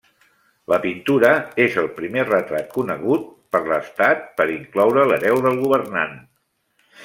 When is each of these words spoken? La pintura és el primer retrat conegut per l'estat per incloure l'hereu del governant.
La 0.71 0.77
pintura 0.85 1.29
és 1.65 1.77
el 1.81 1.89
primer 1.99 2.23
retrat 2.31 2.73
conegut 2.79 3.29
per 3.57 3.63
l'estat 3.69 4.27
per 4.41 4.51
incloure 4.57 5.07
l'hereu 5.13 5.47
del 5.49 5.65
governant. 5.65 6.21